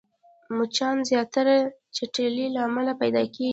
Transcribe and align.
مچان 0.57 0.97
زياتره 1.09 1.57
د 1.65 1.69
چټلۍ 1.95 2.47
له 2.55 2.59
امله 2.67 2.91
پيدا 3.01 3.21
کېږي 3.33 3.49